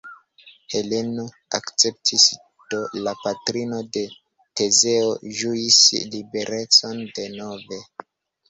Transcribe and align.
Heleno 0.75 1.25
akceptis, 1.57 2.25
do 2.71 2.79
la 3.07 3.13
patrino 3.25 3.83
de 3.99 4.03
Tezeo 4.61 5.13
ĝuis 5.43 5.79
liberecon 6.17 7.05
denove. 7.21 7.81